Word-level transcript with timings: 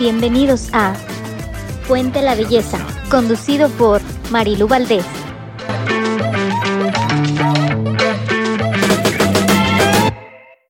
Bienvenidos 0.00 0.70
a 0.72 0.94
Fuente 1.82 2.22
la 2.22 2.34
Belleza, 2.34 2.78
conducido 3.10 3.68
por 3.68 4.00
Marilu 4.30 4.66
Valdés. 4.66 5.04